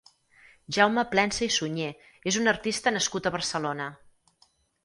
[0.77, 1.89] Jaume Plensa i Suñé
[2.31, 3.91] és un artista nascut a Barcelona.